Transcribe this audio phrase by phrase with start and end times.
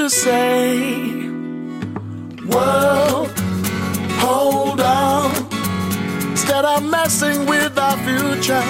[0.00, 1.28] to say,
[2.48, 3.28] World,
[4.24, 5.30] hold on.
[6.30, 8.64] Instead of messing with our future,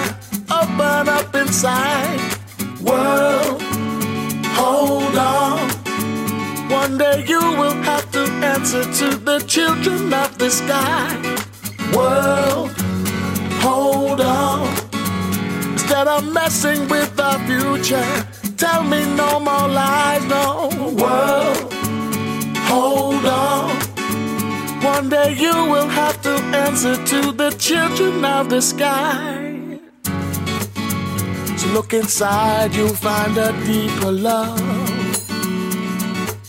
[0.50, 2.18] open up inside.
[2.82, 3.62] World,
[4.58, 5.70] hold on.
[6.68, 8.22] One day you will have to
[8.54, 11.06] answer to the children of the sky.
[11.94, 12.72] World,
[13.62, 14.66] hold on.
[15.74, 18.29] Instead of messing with our future,
[18.60, 20.68] tell me no more lies, no.
[21.00, 21.72] World,
[22.68, 23.70] hold on.
[24.82, 29.78] One day you will have to answer to the children of the sky.
[31.56, 34.60] So look inside, you'll find a deeper love.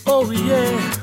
[0.06, 1.00] Oh, yeah.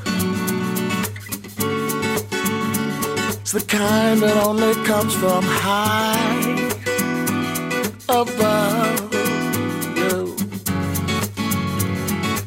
[3.40, 6.70] It's the kind that only comes from high
[8.08, 9.09] above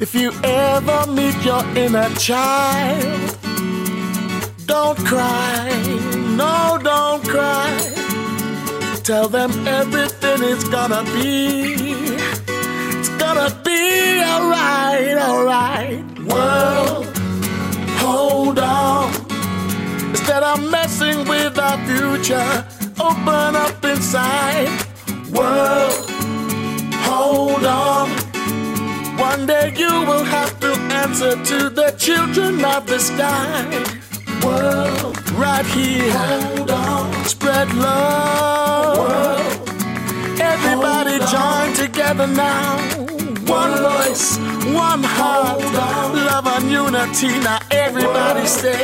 [0.03, 3.37] If you ever meet your inner child,
[4.65, 5.69] don't cry,
[6.35, 7.71] no, don't cry.
[9.01, 11.75] Tell them everything is gonna be,
[12.99, 16.03] it's gonna be alright, alright.
[16.19, 17.05] World,
[18.03, 19.09] hold on.
[20.09, 22.65] Instead of messing with our future,
[22.99, 24.67] open up inside.
[25.31, 26.09] World,
[27.07, 28.22] hold on.
[29.29, 33.63] One day you will have to answer to the children of the sky.
[34.45, 36.11] World, right here.
[36.11, 37.25] Hold on.
[37.25, 38.97] Spread love.
[38.97, 39.69] World,
[40.41, 42.77] everybody join together now.
[43.47, 44.37] One voice,
[44.89, 45.61] one heart,
[46.29, 47.31] love and unity.
[47.47, 48.83] Now everybody say,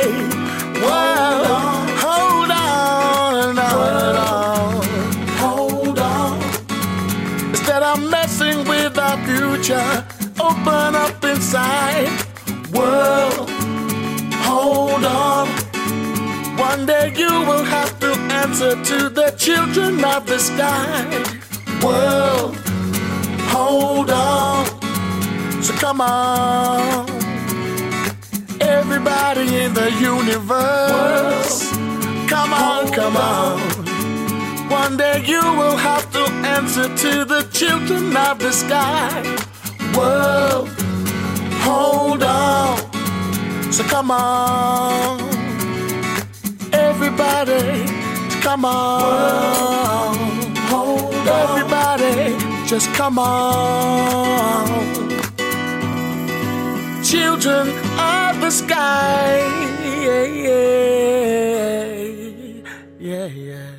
[0.84, 4.82] World, hold on, hold on,
[5.42, 6.32] hold on.
[7.50, 10.06] Instead of messing with our future,
[10.40, 12.08] open up inside.
[12.72, 13.50] World,
[14.48, 15.48] hold on.
[16.56, 18.10] One day you will have to
[18.42, 21.04] answer to the children of the sky.
[21.84, 22.56] World,
[23.54, 24.64] hold on.
[25.62, 27.08] So come on.
[28.60, 31.70] Everybody in the universe.
[32.28, 33.60] Come on, come on.
[34.70, 36.22] One day you will have to
[36.56, 39.49] answer to the children of the sky.
[39.96, 40.68] World,
[41.66, 42.78] hold on.
[43.72, 45.20] So come on.
[46.72, 47.86] Everybody,
[48.40, 49.02] come on.
[49.02, 50.58] World.
[50.70, 52.36] Hold Everybody,
[52.66, 54.66] just come on.
[57.02, 57.68] Children
[57.98, 59.38] of the sky.
[60.04, 61.86] Yeah, yeah,
[62.98, 63.26] yeah.
[63.26, 63.69] yeah.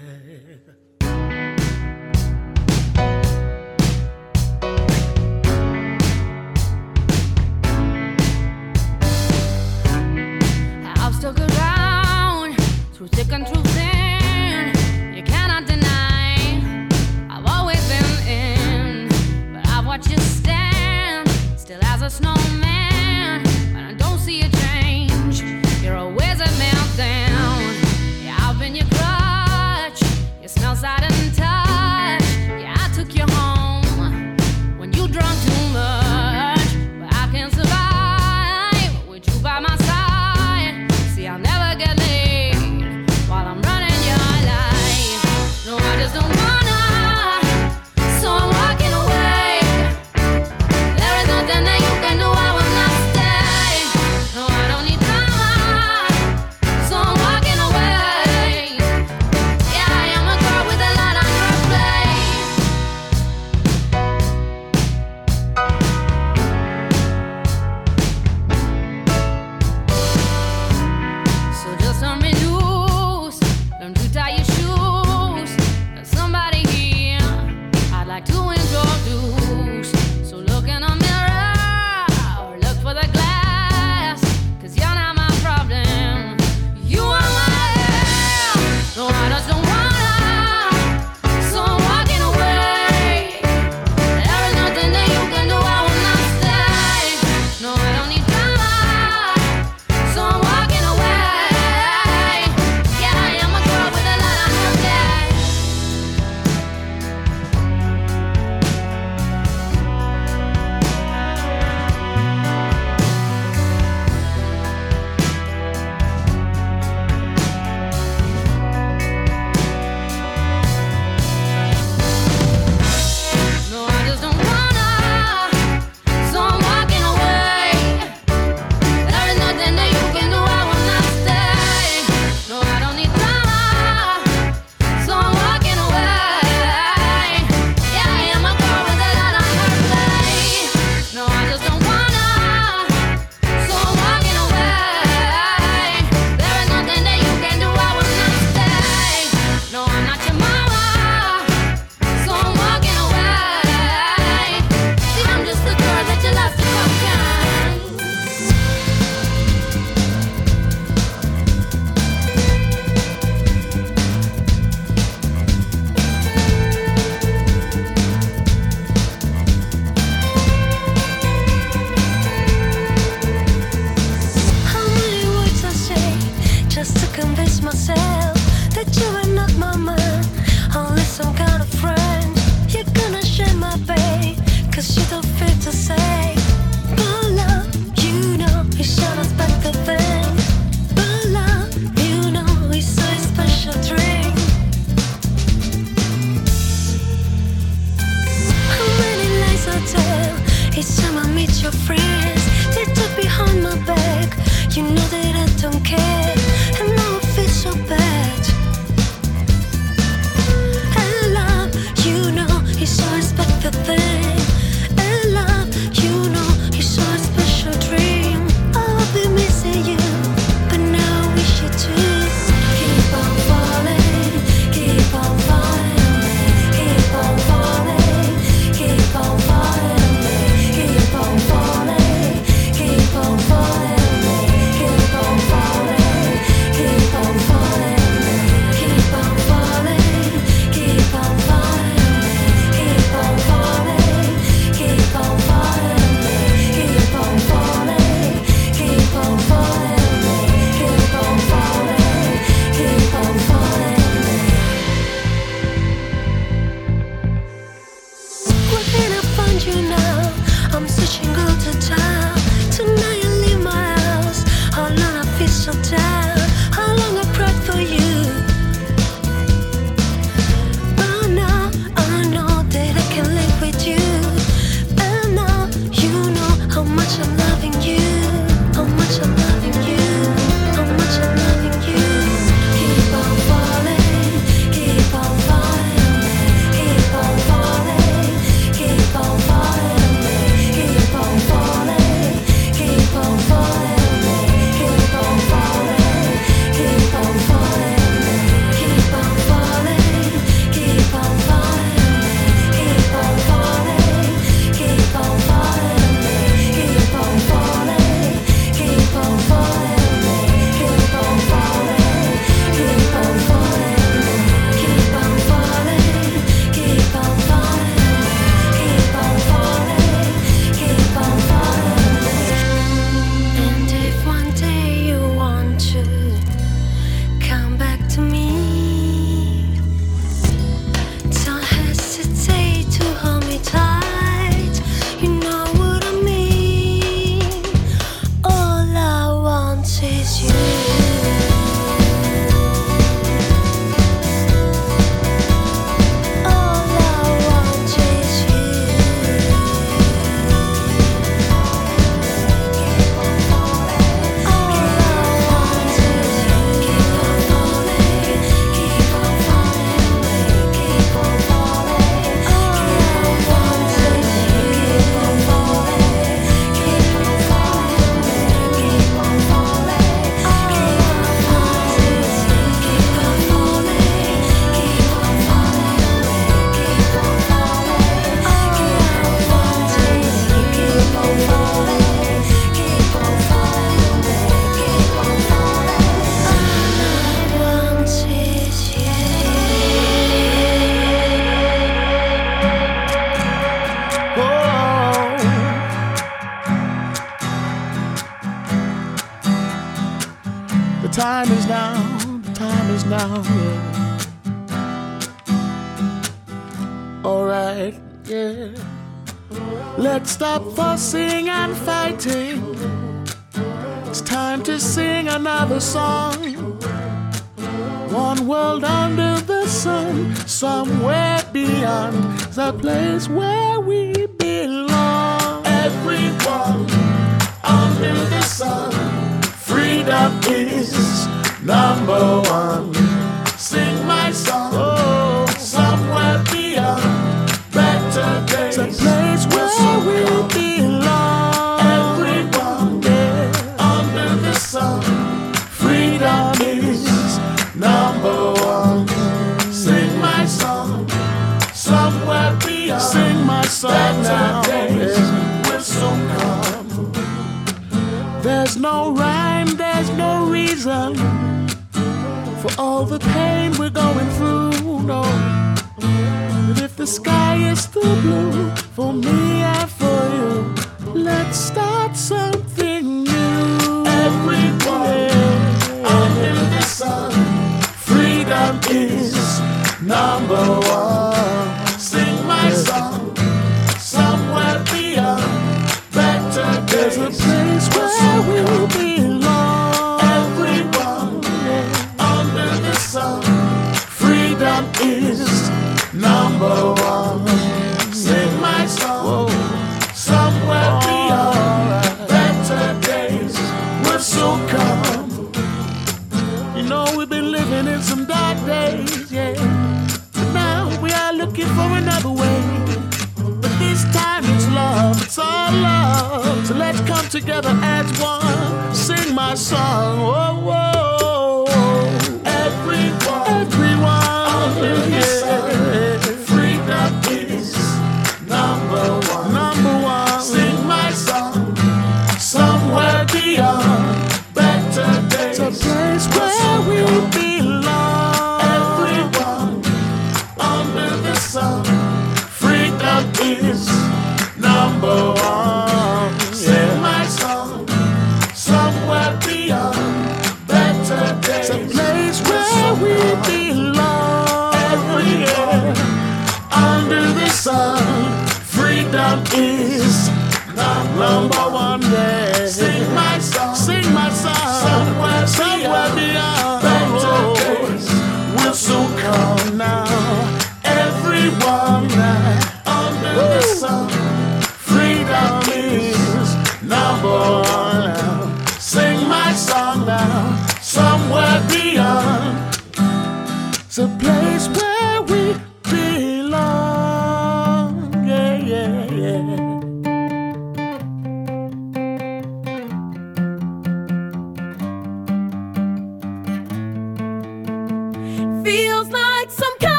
[30.52, 31.11] Still as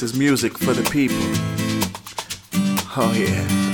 [0.00, 1.16] this is music for the people.
[2.98, 3.65] Oh, yeah.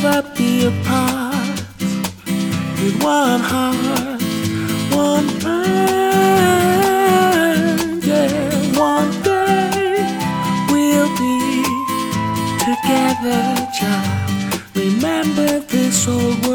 [0.00, 1.62] never be apart
[2.80, 4.22] with one heart,
[4.92, 6.04] one mind.
[8.04, 10.06] Yeah, one day
[10.70, 11.64] we'll be
[12.64, 13.42] together,
[13.78, 14.62] child.
[14.74, 16.47] Remember this old.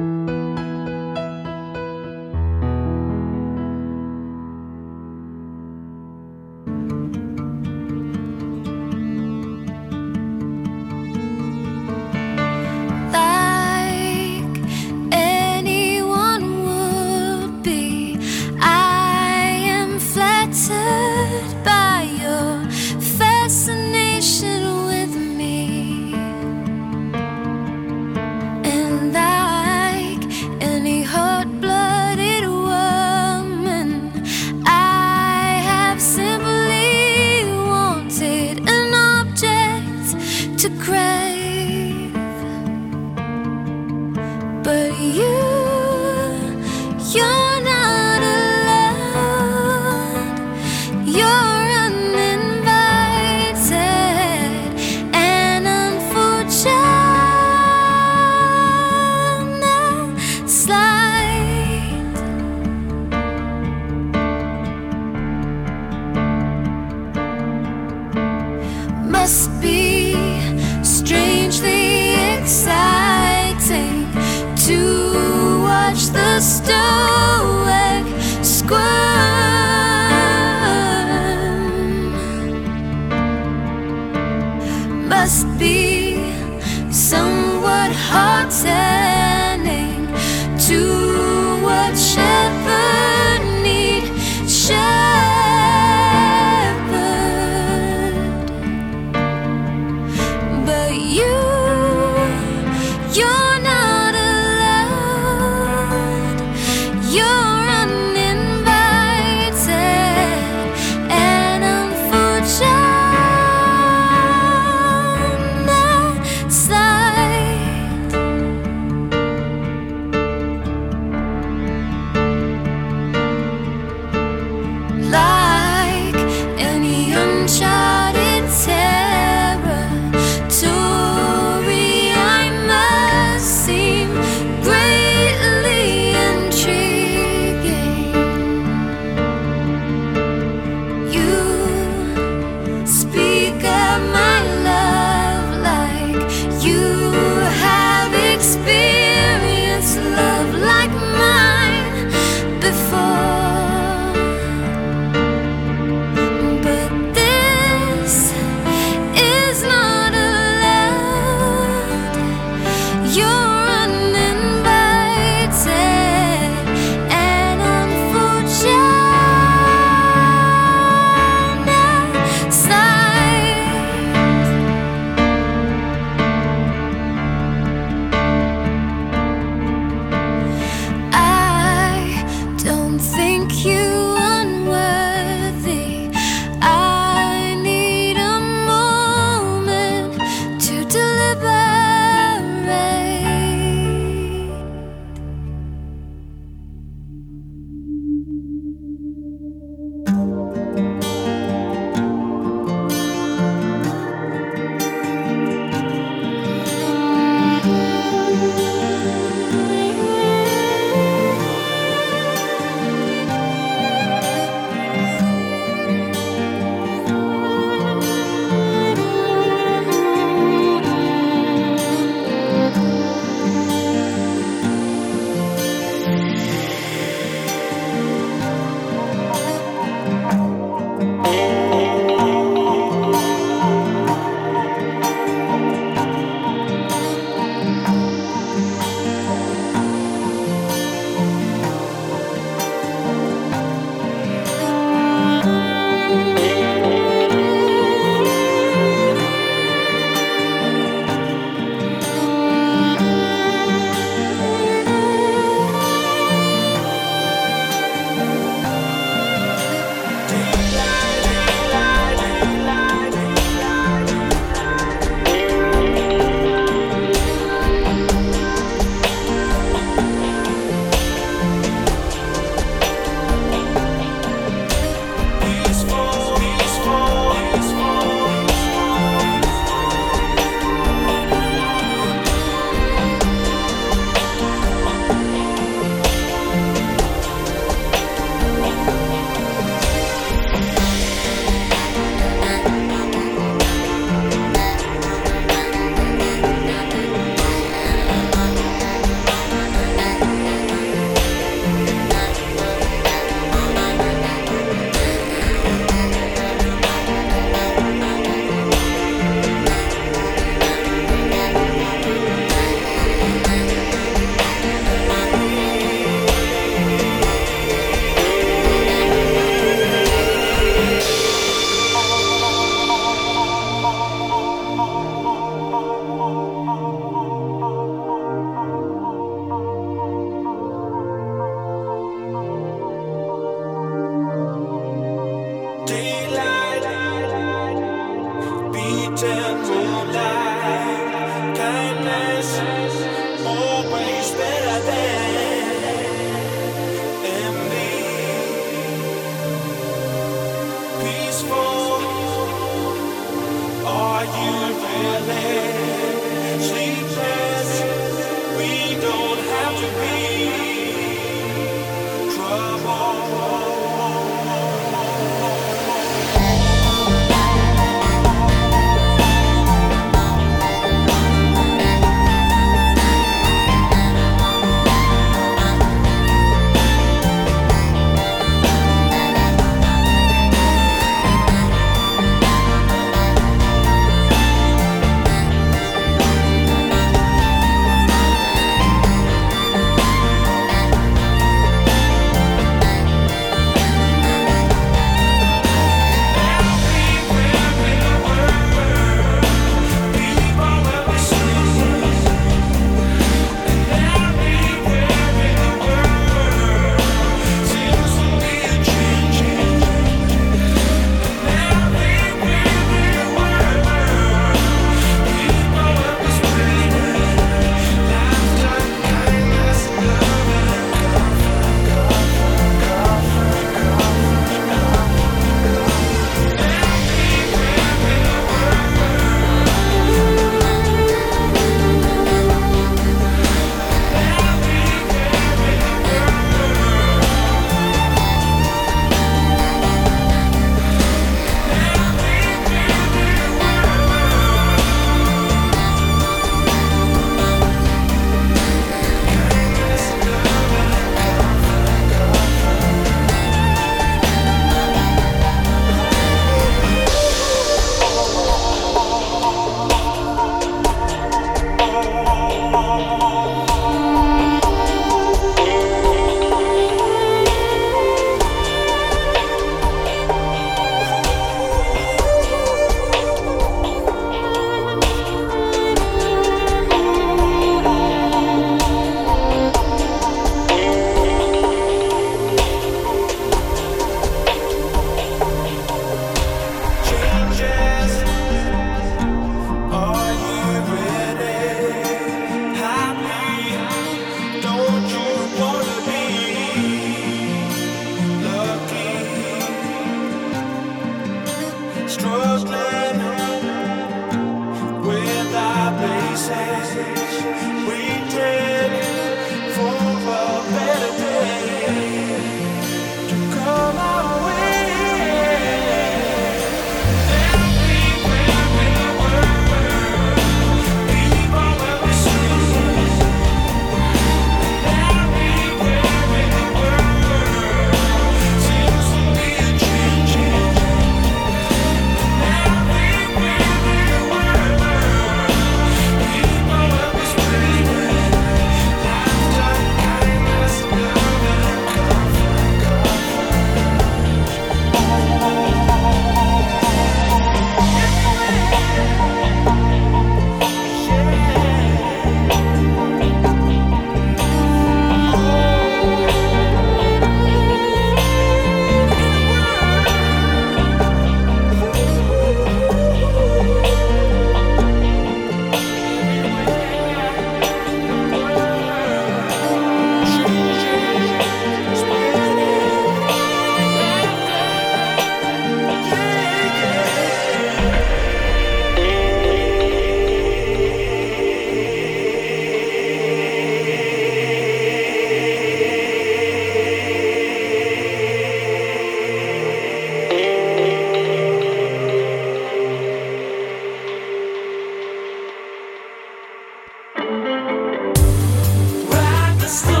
[599.71, 600.00] still